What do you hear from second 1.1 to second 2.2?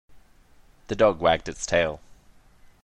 was wagged its tail.